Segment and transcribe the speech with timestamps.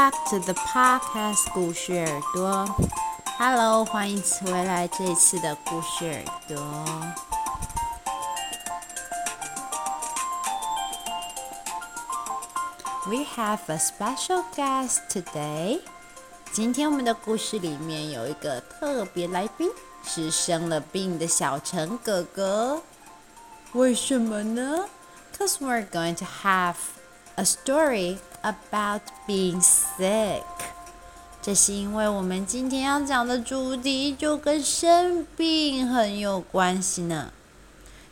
[0.00, 2.66] back to the podcast 故事耳朵。
[3.38, 6.56] Hello，欢迎回来这一次的故事耳朵。
[13.06, 15.80] We have a special guest today。
[16.52, 19.68] 今天我们的故事里面有一个特别来宾，
[20.02, 22.80] 是生了病的小陈哥哥。
[23.72, 24.86] 为什么呢？
[25.36, 26.76] Cause we're going to have
[27.34, 30.43] a story about being sick。
[31.41, 37.31] 这是因为我们今天要讲的主题就跟生病很有关系呢。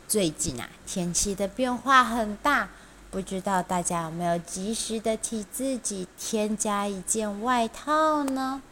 [0.07, 2.69] 最近啊，天气的变化很大，
[3.11, 8.63] 不知道大家有没有及时的替自己添加一件外套呢？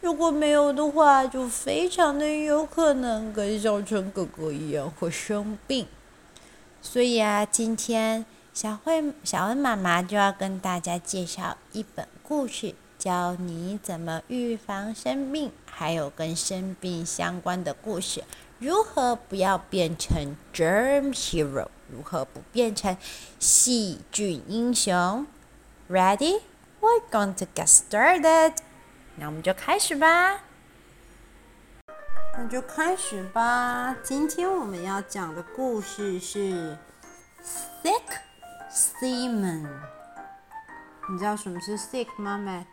[0.00, 5.88] 如果没有的话，就非常的有可能跟小春哥哥一样会生病。
[6.80, 8.24] 所以啊，今天。
[8.54, 18.22] 小慧、小恩妈妈就要跟大家介绍一本故事，教你怎么预防生病，还有跟生病相关的故事。
[18.60, 21.66] 如何不要变成 germ hero？
[21.90, 22.96] 如何不变成
[23.40, 25.26] 细菌英雄
[25.90, 26.40] ？Ready?
[26.80, 28.52] We're going to get started.
[29.16, 30.44] 那我们就开始吧。
[32.38, 33.96] 那就开始吧。
[34.04, 36.78] 今天我们要讲的故事是
[37.82, 38.20] sick。
[38.74, 39.68] Seaman，
[41.08, 42.36] 你知道什么是 sick 吗？
[42.36, 42.66] 妹，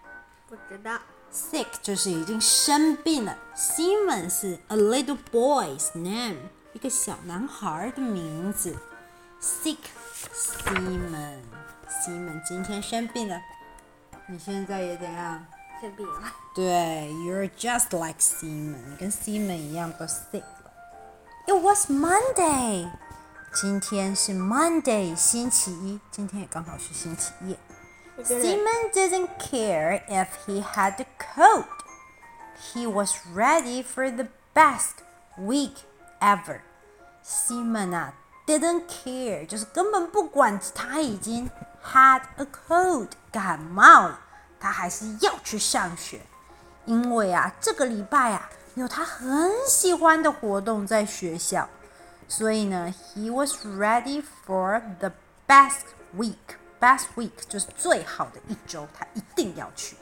[0.50, 0.98] 不知道。
[1.32, 3.38] Sick 就是已经生病了。
[3.56, 6.38] Seaman 是 a little boy's name，
[6.74, 8.76] 一个小男孩的名字。
[9.40, 9.78] Sick
[10.34, 13.40] Seaman，Seaman 今天生病了。
[14.28, 15.46] 你现在也怎样？
[15.80, 16.24] 生病了。
[16.56, 20.72] 对，You're just like Seaman，你跟 Seaman 一样都 sick 了。
[21.46, 22.90] It was Monday。
[23.53, 25.99] 今天是 Monday，星期一。
[26.11, 27.57] 今天也刚好是星期一。
[28.23, 31.65] Seaman didn't care if he had a cold.
[32.73, 35.03] He was ready for the best
[35.39, 35.75] week
[36.21, 36.61] ever.
[37.25, 38.15] Seaman 啊，
[38.47, 41.51] didn't care，就是根本不管他已经
[41.85, 44.21] had a cold，感冒了，
[44.59, 46.21] 他还是要去上学。
[46.85, 51.69] 因为啊，这个礼拜啊，有他很喜欢的活动在学校。
[52.31, 55.13] 所以呢，he was ready for the
[55.47, 55.87] best
[56.17, 56.57] week.
[56.81, 59.97] Best week 就是最好的一周，他一定要去。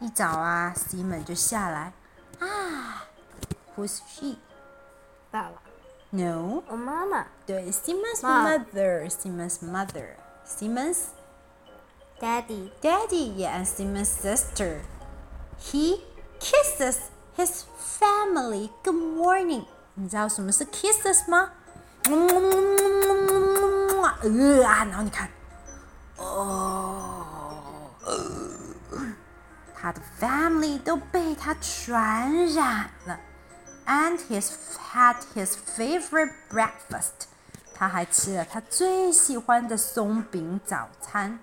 [0.00, 1.92] 一早啊，Seaman 就下来
[2.40, 3.04] 啊，
[3.76, 4.36] Who's she？
[5.30, 5.62] 爸爸？
[6.10, 7.26] No，我妈妈。
[7.44, 11.08] 对，Seaman's mother，Seaman's mother，Seaman's
[12.20, 16.00] daddy。Daddy，yeah，and Seaman's sister。He
[16.38, 17.64] kisses his
[17.98, 18.70] family.
[18.82, 19.66] Good morning.
[19.98, 21.50] 你知道什么是 kisses 吗？
[24.22, 25.28] 呃啊，然后你看，
[26.16, 27.90] 哦，
[29.74, 33.18] 他的 family 都被他传染了。
[33.86, 34.50] And he's
[34.92, 37.28] had his favorite breakfast。
[37.74, 41.40] 他还吃了他最喜欢的松饼早餐。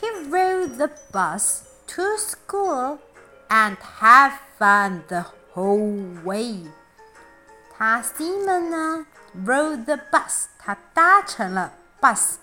[0.00, 2.98] He rode the bus to school
[3.48, 6.66] and had fun the whole way。
[7.77, 9.05] 他 Seaman 呢
[9.45, 11.71] ，rode the bus，他搭乘了
[12.01, 12.37] bus，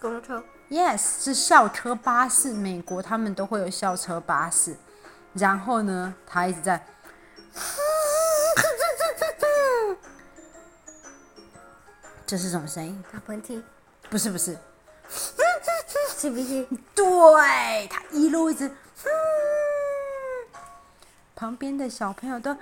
[0.00, 0.42] 公车。
[0.68, 2.52] Yes，是校车巴士。
[2.52, 4.74] 美国他们都会有校车巴士。
[5.34, 6.84] 然后呢，他一直在，
[12.26, 13.04] 这是什么声音？
[13.12, 13.62] 打喷嚏？
[14.10, 14.58] 不是不是，
[16.18, 16.66] 是不是？
[16.92, 18.68] 对，他一路一直，
[21.36, 22.58] 旁边的小朋友都哇。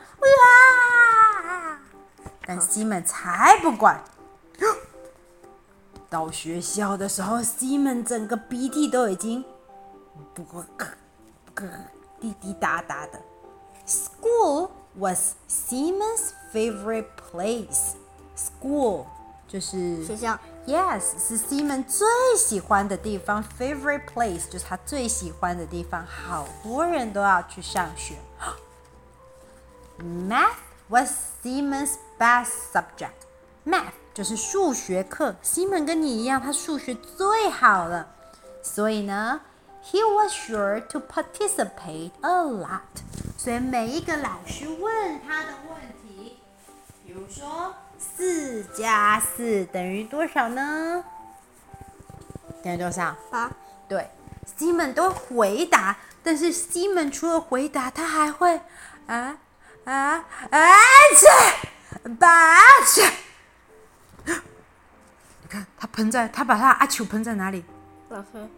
[2.45, 4.03] 但 Seaman 才不管。
[6.09, 9.45] 到学校的时候，Seaman 整个鼻涕都已经
[10.33, 10.65] 不咯
[11.53, 11.68] 咯
[12.19, 13.21] 滴滴答答的。
[13.86, 17.94] School was Seaman's favorite place.
[18.36, 19.06] School
[19.47, 20.39] 就是学校。
[20.65, 22.07] Yes，是 Seaman 最
[22.38, 23.44] 喜欢的地方。
[23.57, 28.15] Favorite place 就是他最喜欢的地方，好多人都要去上学。
[30.00, 30.57] Math
[30.88, 31.12] was
[31.44, 33.11] Seaman's best subject.
[33.66, 35.34] Math 就是数学课。
[35.43, 38.08] Seaman 跟你一样，他数学最好了，
[38.62, 39.40] 所以呢
[39.84, 42.81] ，he was sure to participate a lot。
[43.38, 46.38] 所以每一个老师问他的问题，
[47.05, 51.05] 比如说四加四等于多少呢？
[52.62, 53.16] 等于多少？
[53.31, 53.50] 八。
[53.88, 54.08] 对
[54.58, 58.61] ，Seaman 都回答，但是 Seaman 除了回答，他还会
[59.06, 59.38] 啊
[59.84, 60.61] 啊啊
[61.16, 61.69] 切！
[62.19, 62.56] 把
[62.87, 63.02] 去！
[64.26, 67.64] 你看他喷在，他把他阿球喷在哪里？
[68.08, 68.49] 老师，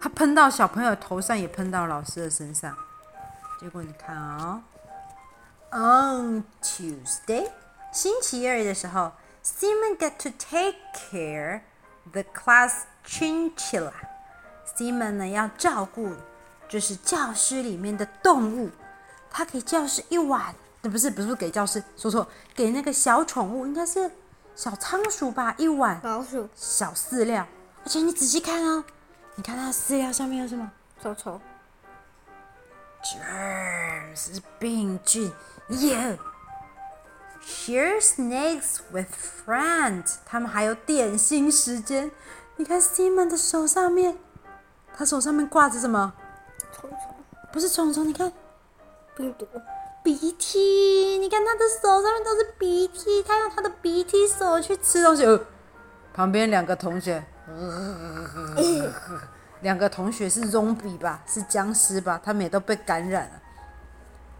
[0.00, 2.76] 他喷到小朋友头上，也喷到老师的身上。
[3.60, 4.62] 结果你看哦
[5.70, 7.50] ，On Tuesday，
[7.92, 9.12] 星期二的时候
[9.44, 11.62] ，Simon get to take care
[12.12, 13.92] the class chinchilla。
[14.76, 16.12] Simon 呢要照顾，
[16.68, 18.70] 就是教室里面的动物。
[19.30, 20.18] 他给教室一
[20.86, 24.10] 碗，不是不是给教室，说错，给那个小宠物，应该是
[24.54, 27.46] 小仓鼠吧，一碗老鼠小饲料。
[27.84, 28.84] 而且你仔细看哦，
[29.34, 30.70] 你看它饲料上面有什么？
[31.02, 31.40] 臭臭。
[33.02, 35.32] Germs 是病菌。
[35.68, 36.18] Yeah。
[37.44, 39.10] Share snacks with
[39.46, 40.16] friends。
[40.24, 42.10] 他们还有点心时间。
[42.56, 44.18] 你看 Simon 的手上面，
[44.96, 46.14] 他手上面挂着什么？
[46.72, 46.98] 虫虫。
[47.52, 48.32] 不是虫虫，你看。
[49.14, 49.46] 病毒。
[50.06, 55.24] 鼻涕，你看他的手上面都是鼻涕，他用他的鼻涕手去吃东西。
[56.14, 57.24] 旁边两个同学，
[59.62, 63.42] 两个同学是 zombie 吧，是僵尸吧，他们也都被感染了。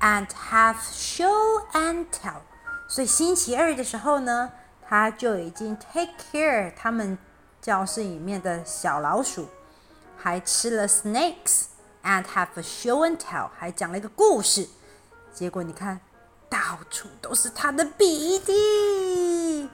[0.00, 2.42] And have show and tell，
[2.86, 4.52] 所以星期二的时候呢，
[4.88, 7.18] 他就已经 take care 他们
[7.60, 9.48] 教室里面的小老鼠，
[10.16, 11.64] 还吃了 snakes。
[12.04, 14.68] And have a show and tell，还讲了一个故事，
[15.36, 16.00] 结果你看，
[16.48, 19.68] 到处都是他的鼻涕。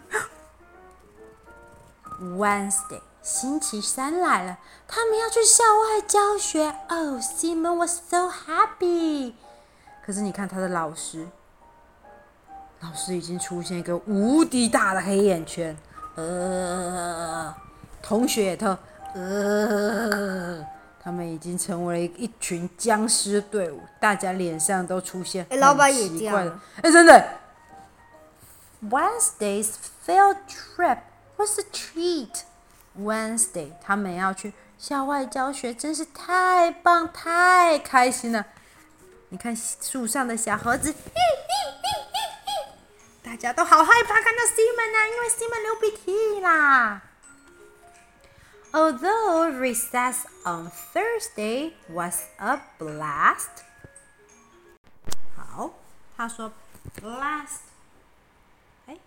[2.21, 6.75] Wednesday，星期三来了，他们要去校外教学。
[6.89, 9.35] Oh, Simon was so happy。
[10.05, 11.29] 可是你看他的老师，
[12.81, 15.77] 老师已经出现一个无敌大的黑眼圈。
[16.17, 17.55] 呃，
[18.03, 18.77] 同学也特，
[19.15, 20.67] 呃。
[21.05, 26.51] 他们已经成为了一群僵尸队伍，大家脸上都出现很奇怪的。
[26.77, 27.29] 哎、欸，真的。
[28.89, 29.71] Wednesday's
[30.07, 30.99] field trip
[31.37, 32.43] was a treat.
[32.99, 38.47] Wednesday 他们要去校外教学，真是太棒，太开心了。
[39.31, 40.95] 你看树上的小猴子，
[43.25, 47.03] 大家都好害怕看到 Simon 啊，因为 Simon 流鼻涕啦。
[48.74, 53.64] Although recess on Thursday was a blast，
[55.36, 55.72] 好，
[56.16, 56.52] 他说
[57.02, 57.62] blast，
[58.86, 58.98] 哎，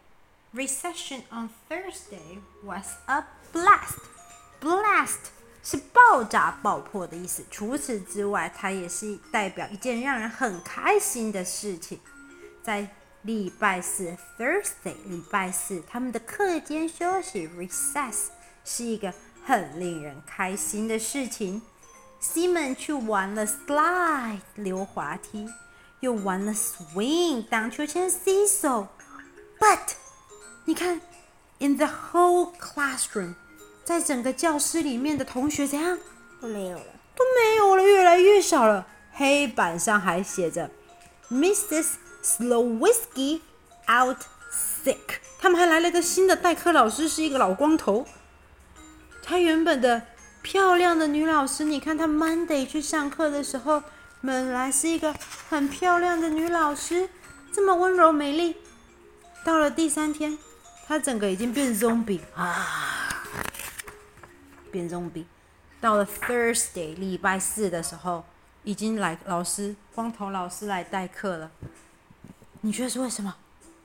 [0.54, 5.28] recession on Thursday was a blast，blast
[5.62, 7.44] 是爆炸、爆破的意思。
[7.50, 12.00] 除此之外，它也是代表一件让人很开心的事情。
[12.62, 12.88] 在
[13.22, 18.30] 礼拜四 Thursday，礼拜四他们的课间休息 recess
[18.64, 19.14] 是一个。
[19.45, 21.61] 很令人开心的事情
[22.19, 25.47] ，Simon 去玩了 slide 溜滑梯，
[25.99, 29.93] 又玩了 swing 荡秋千 seesaw，but
[30.65, 30.99] 你看
[31.59, 33.35] ，in the whole classroom，
[33.83, 35.99] 在整个教室里面的同学怎样？
[36.41, 38.87] 都没有了，都没有了，越来越少了。
[39.11, 40.71] 黑板上还写着
[41.29, 41.91] Mrs.
[42.23, 43.41] Slow Whiskey
[43.87, 44.17] out
[44.51, 45.19] sick。
[45.39, 48.07] 他们还来了个新的代课老师，是一个老光头。
[49.27, 50.03] 她原本的
[50.43, 53.81] 漂亮的女老师，你看她 Monday 去上课的时候，
[54.21, 55.15] 本来是一个
[55.49, 57.09] 很漂亮的女老师，
[57.51, 58.55] 这么温柔美丽。
[59.43, 60.37] 到了第三天，
[60.87, 63.25] 她整个已经变 zombie 啊，
[64.71, 65.25] 变 zombie。
[65.81, 68.23] 到了 Thursday 礼拜四的时候，
[68.63, 71.49] 已经来老师光头老师来代课了。
[72.61, 73.35] 你觉得是为什么？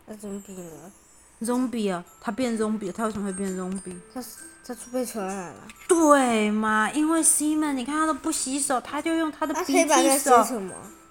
[0.06, 0.92] 他 zombie 了。
[1.42, 3.96] Zombie 啊，他变 zombie，他为什么会变 zombie？
[4.12, 4.22] 他
[4.66, 5.66] 他被传染了。
[5.88, 6.90] 对嘛？
[6.92, 10.46] 因为 Simon，你看他都不洗手，他就用他的鼻涕手。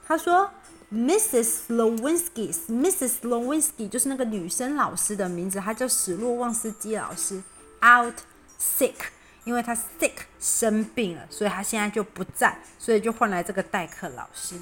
[0.07, 0.49] 他说
[0.93, 1.67] ，Mrs.
[1.67, 3.11] Slowinski，Mrs.
[3.21, 7.41] Slowinski 就是那个女生老师的名字，她叫史洛旺斯基老师。
[7.81, 8.15] Out
[8.59, 8.95] sick，
[9.43, 14.55] 因为她 sick 生病了，所以她现在就不在，所以就换来这个代课老师。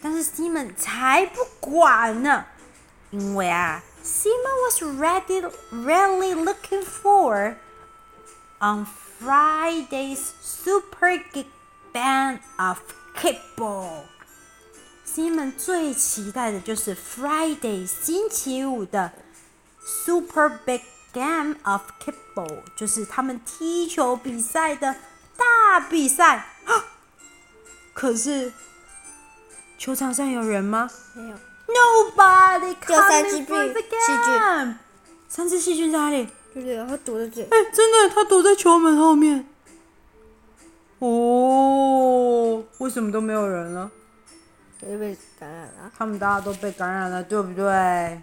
[0.00, 2.44] 但是 Simon 才不管呢，
[3.10, 3.82] 因为啊。
[4.03, 7.57] Simon was ready, really looking forward
[8.59, 11.45] on Friday's super big
[11.93, 12.79] game of
[13.15, 14.03] kickball.
[15.05, 19.11] Simon 最期待的就是 Friday 星期五的
[19.83, 20.81] super big
[21.11, 24.95] game of kickball，就是他们踢球比赛的
[25.35, 26.45] 大比赛。
[27.93, 28.53] 可是
[29.77, 30.89] 球场上有人吗？
[31.13, 31.35] 没有。
[31.66, 34.78] Nobody 三只细菌，
[35.28, 36.28] 三只细菌在哪里？
[36.52, 37.48] 对对，它躲在这里。
[37.50, 39.46] 哎，真的，它躲在球门后面。
[41.00, 43.90] 哦，为什么都没有人了？
[44.80, 45.90] 都被感染了。
[45.96, 47.66] 他们大家都被感染了，对不对？
[47.72, 48.22] 啊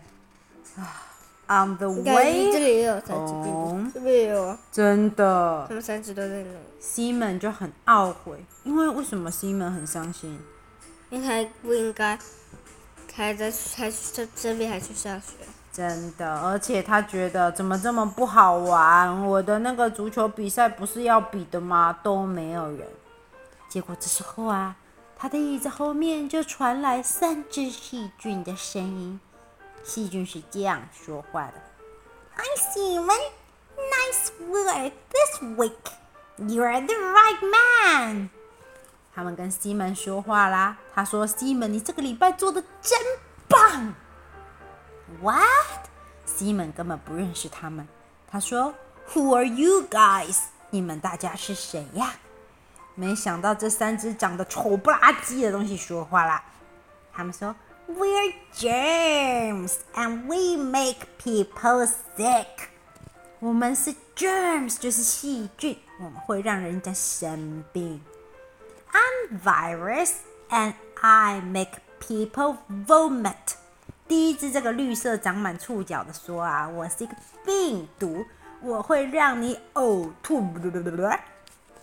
[1.48, 5.74] ，I'm the way 这里也有三只病毒 home，这边也有啊，真的他。
[5.74, 6.50] 们三只都在那里。
[6.80, 10.40] 西门就很懊悔，因为为什么西门很伤心？
[11.10, 12.18] 因为他不应该
[13.14, 15.34] 还在还这这边还去上学。
[15.74, 19.26] 真的，而且他觉得怎么这么不好玩？
[19.26, 21.98] 我的那个足球比赛不是要比的吗？
[22.04, 22.86] 都没有人。
[23.70, 24.76] 结果这时候啊，
[25.18, 29.20] 他的椅子后面就传来三只细菌的声音。
[29.84, 31.54] 细菌是这样说话的
[32.36, 33.32] ：“Hi Simon,
[33.78, 35.72] nice work this week.
[36.38, 38.30] You are the right man.”
[39.22, 40.76] 他们跟西门说话啦。
[40.96, 43.00] 他说：“西门，你这个礼拜做的真
[43.48, 43.94] 棒。”
[45.22, 45.46] What？
[46.26, 47.88] 西门根本不认识他们。
[48.28, 48.74] 他说
[49.14, 50.40] ：“Who are you guys？
[50.72, 52.16] 你们大家是谁呀？”
[52.98, 56.44] 没想到这三只长得丑不拉几的东西说话啦。
[57.14, 57.56] 他们说
[57.88, 61.88] ：“We're germs and we make people
[62.18, 62.48] sick。”
[63.38, 68.02] 我们是 germs，就是细菌，我们会让人家生病。
[68.94, 70.18] I'm virus
[70.50, 72.58] and I make people
[72.88, 73.56] vomit。
[74.08, 78.26] 第一只这个绿色长满触角的说啊，我是一个病毒，
[78.62, 80.42] 我会让你呕吐。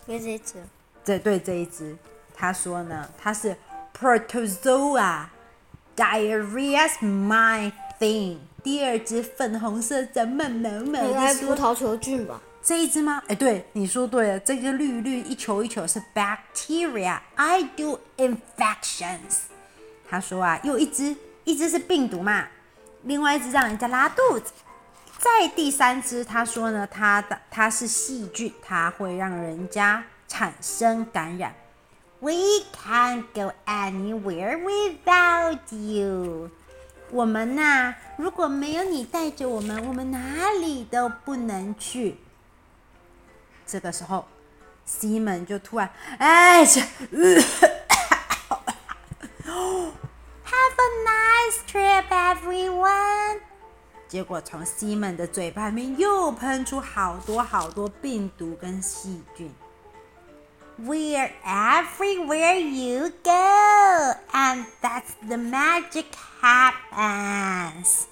[0.07, 0.63] 因为这一只，
[1.03, 1.97] 这对这一只，
[2.35, 3.57] 他说呢，它是
[3.99, 8.41] protozoa，diarrhea's my thing。
[8.63, 12.43] 第二只粉红色长满毛毛应的说，该葡萄球菌吧？
[12.69, 13.23] 这一只吗？
[13.29, 19.47] 哎，对，你说对了，这个绿绿一球一球是 bacteria，I do infections。
[20.07, 21.17] 他说啊，又一只。
[21.45, 22.47] 一只是病毒嘛，
[23.05, 24.53] 另外一只让人家拉肚子。
[25.19, 31.55] 再第三只，他说呢，它的它是细菌，它会让人家产生感染。
[32.21, 32.35] We
[32.77, 36.51] can't go anywhere without you。
[37.11, 42.19] 我们呐、如果没有你带着我们，我们哪里都不能去。
[43.69, 44.25] 这个时候，
[44.87, 46.81] 西门就突然，哎，这。
[46.81, 47.43] 呃。
[50.45, 53.41] Have a Nice trip, everyone！
[54.09, 59.55] 结果从西门的嘴巴里面又喷出好多好多病毒跟细菌。
[60.81, 63.31] We're everywhere you go,
[64.33, 66.07] and that's the magic
[66.41, 68.05] happens。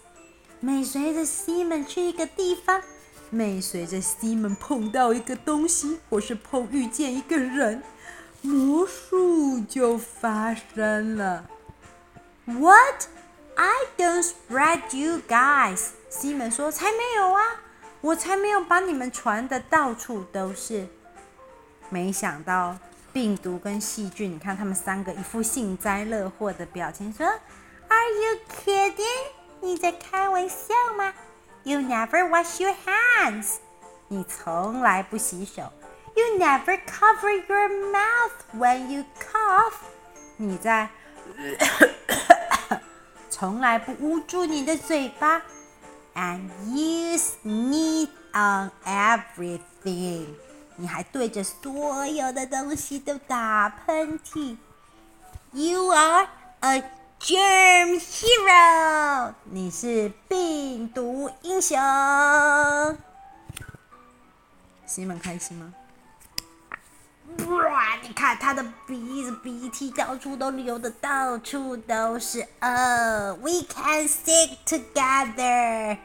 [0.61, 2.83] 每随着西门去一个地方，
[3.31, 7.83] 每随着西门碰到一个东西，或是碰遇见一个人，
[8.43, 11.47] 魔术就发生了。
[12.45, 13.07] What?
[13.57, 15.89] I don't spread you guys.
[16.11, 17.43] 西门说：“才没有啊，
[18.03, 20.87] 我才没有把你们传的到处都是。”
[21.89, 22.77] 没想到
[23.13, 29.31] 病毒跟细菌，你看他们三个一副幸灾乐祸的表情，说：“Are you kidding?
[29.61, 31.15] 你在开玩笑吗
[31.66, 33.58] ？You never wash your hands.
[34.08, 35.72] 你从来不洗手。
[36.16, 39.76] You never cover your mouth when you cough.
[40.38, 40.90] 你在。”
[43.30, 45.42] 从来不捂住你的嘴巴，
[46.14, 50.28] and you sneeze on everything。
[50.76, 54.58] 你还对着所有的东西都打喷嚏。
[55.54, 56.28] You are
[56.60, 56.84] a
[57.27, 59.35] germ hero。
[59.51, 61.77] 你是病毒英雄。
[64.87, 65.75] 西门开心吗？
[67.49, 67.97] 哇！
[68.01, 72.47] 你看他的鼻子，鼻涕到处都流的，到处都是。
[72.61, 75.99] 呃、oh，We can stick together。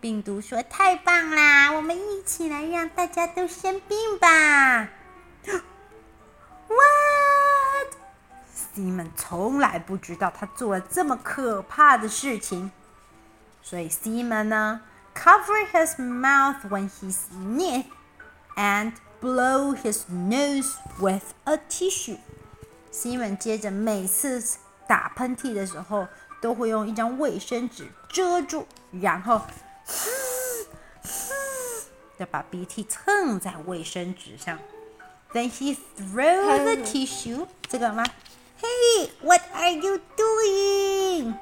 [0.00, 4.88] 病毒说：“太棒啦，我们一起来让大家都生病吧。”
[6.68, 6.76] 哇
[8.74, 12.70] 西门从来不知道他做了这么可怕的事情，
[13.62, 14.80] 所以 Simon 呢
[15.14, 17.84] ，cover his mouth when he sneezes
[18.56, 22.18] and Blow his nose with a tissue。
[22.92, 24.44] Simon 接着每次
[24.86, 26.06] 打喷嚏的时候，
[26.42, 29.40] 都会用一张卫生纸遮住，然后
[29.86, 30.66] 嘶
[31.02, 31.86] 嘶
[32.18, 34.58] 的把鼻涕蹭在卫生纸上。
[35.32, 37.46] Then he throw the tissue。
[37.66, 38.04] 这个吗
[38.93, 41.33] ？Hey, what are you doing？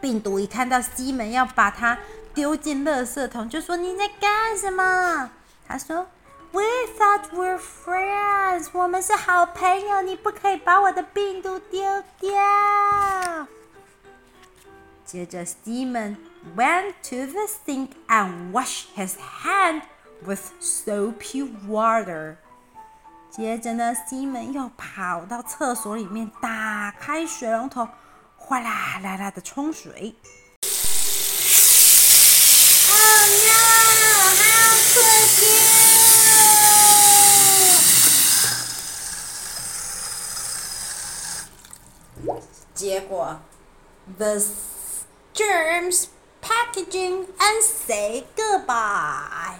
[0.00, 1.98] 病毒一看到西门要把它
[2.34, 5.30] 丢进垃圾桶，就说：“你在干什么？”
[5.66, 6.06] 他说。
[6.52, 6.62] We
[6.96, 11.82] thought we're friends，我们是好朋友，你不可以把我的病毒丢
[12.20, 13.48] 掉。
[15.04, 16.16] 接着，Simon
[16.56, 19.82] went to the sink and washed his hand
[20.24, 22.36] with soapy water。
[23.31, 27.87] 接着呢西门又跑到厕所里面，打开水龙头，
[28.35, 30.15] 哗啦啦啦的冲水。
[42.73, 43.39] 结果
[44.17, 44.41] ，the
[45.33, 46.05] germs
[46.41, 49.59] packaging and say goodbye。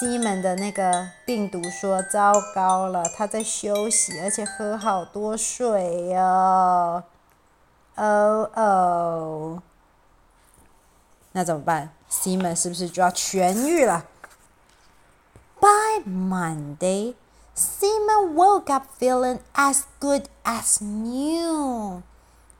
[0.00, 7.02] 西门的那个病毒说：“糟糕了，他在休息，而且喝好多水哟，
[7.96, 9.62] 哦哦。”
[11.32, 11.90] 那怎么办？
[12.08, 14.06] 西门是不是就要痊愈了
[15.60, 17.14] ？By Monday,
[17.54, 22.00] Simon woke up feeling as good as new.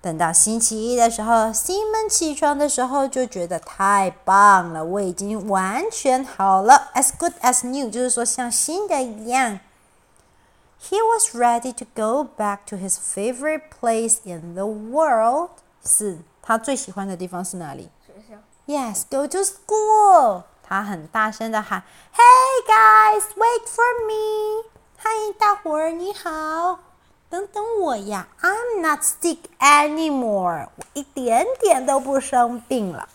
[0.02, 9.60] 等到星期一的时候，西门起床的时候就觉得太棒了，我已经完全好了，as good as new，就是说像新的一样。
[10.82, 15.50] He was ready to go back to his favorite place in the world。
[15.84, 17.90] 是他最喜欢的地方是哪里？
[18.06, 18.36] 学校。
[18.66, 20.44] Yes, go to school。
[20.62, 21.82] 他很大声的喊
[22.14, 24.64] ：“Hey guys, wait for me！”
[24.96, 26.78] 嗨，大伙儿你好。
[27.30, 30.68] 等等我呀！I'm not sick anymore。
[30.76, 33.08] 我一点点都不生病了。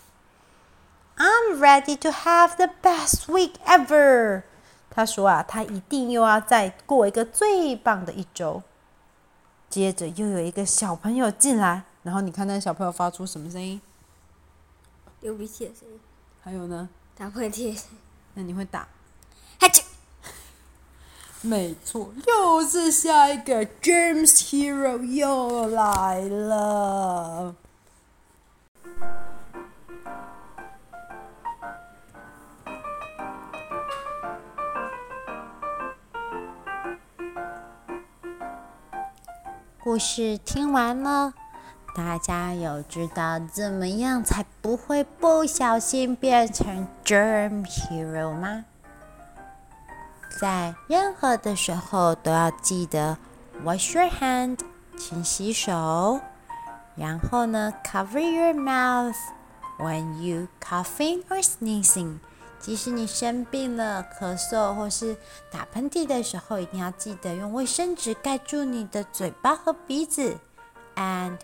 [1.17, 4.43] I'm ready to have the best week ever。
[4.89, 8.63] 他说啊，他一定又要再过一个最棒的一周。
[9.69, 13.81] 接着又有一个小朋友进来，然后你看那小朋友发出什么声音？
[15.19, 15.99] 流鼻涕的声音。
[16.41, 16.87] 还有呢？
[17.17, 17.77] 打喷嚏。
[18.35, 18.87] 那你会打？
[21.45, 27.53] 没错，又是下一个 Germs Hero 又来了。
[39.79, 41.35] 故事听完了，
[41.95, 48.65] 大家有知道怎么样才不会不小心变成 Germ Hero 吗？
[50.39, 53.17] 在任何的时候都要记得
[53.63, 54.59] wash your hand，
[54.97, 56.19] 勤洗手。
[56.95, 59.15] 然后呢，cover your mouth
[59.79, 62.17] when you coughing or sneezing。
[62.59, 65.15] 即使你生病了，咳嗽或是
[65.51, 70.37] 打喷嚏的时候，一定要记得用卫生纸盖住你的嘴巴和鼻子。
[70.95, 71.37] And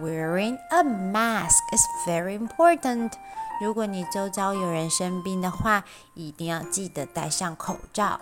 [0.00, 3.12] wearing a mask is very important。
[3.60, 8.20] 如果你周遭有人生病的话，一定要记得戴上口罩。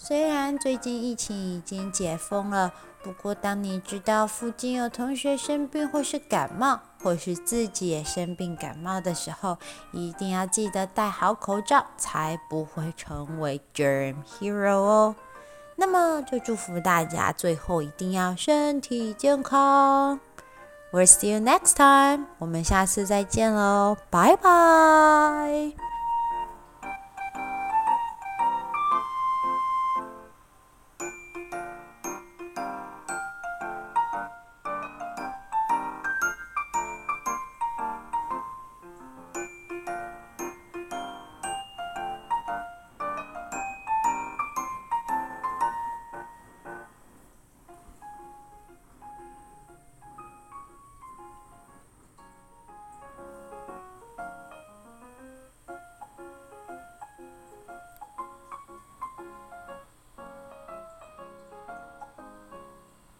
[0.00, 9.58] 虽然最近疫情已经解封了，不过当你知道附近有同学生病，或是感冒，或是自己也生病感冒的时候，
[9.92, 15.16] 一定要记得戴好口罩，才不会成为 Germ Hero 哦。
[15.74, 20.20] 那么就祝福大家最后一定要身体健康。
[20.92, 25.87] We'll see you next time，我们下次再见喽，拜拜。